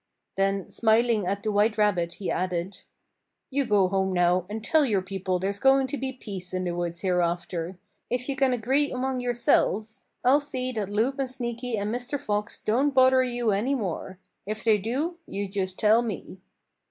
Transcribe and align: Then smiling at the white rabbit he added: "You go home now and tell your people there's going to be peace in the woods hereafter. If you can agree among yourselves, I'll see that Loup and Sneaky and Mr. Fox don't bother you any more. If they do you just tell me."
Then 0.35 0.71
smiling 0.71 1.27
at 1.27 1.43
the 1.43 1.51
white 1.51 1.77
rabbit 1.77 2.13
he 2.13 2.31
added: 2.31 2.81
"You 3.51 3.65
go 3.67 3.87
home 3.87 4.13
now 4.13 4.47
and 4.49 4.63
tell 4.63 4.83
your 4.83 5.03
people 5.03 5.37
there's 5.37 5.59
going 5.59 5.85
to 5.85 5.95
be 5.97 6.11
peace 6.11 6.55
in 6.55 6.63
the 6.63 6.71
woods 6.71 7.01
hereafter. 7.01 7.77
If 8.09 8.27
you 8.27 8.35
can 8.35 8.51
agree 8.51 8.91
among 8.91 9.19
yourselves, 9.19 10.01
I'll 10.25 10.39
see 10.41 10.71
that 10.71 10.89
Loup 10.89 11.19
and 11.19 11.29
Sneaky 11.29 11.77
and 11.77 11.93
Mr. 11.93 12.19
Fox 12.19 12.59
don't 12.59 12.95
bother 12.95 13.21
you 13.21 13.51
any 13.51 13.75
more. 13.75 14.17
If 14.47 14.63
they 14.63 14.79
do 14.79 15.19
you 15.27 15.47
just 15.47 15.77
tell 15.77 16.01
me." 16.01 16.41